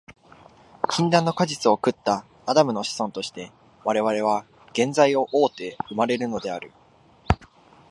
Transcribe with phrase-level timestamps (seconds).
[0.89, 3.51] 禁断の果実を食ったアダムの子孫として、
[3.83, 6.71] 我々は原罪を負うて生まれるのである。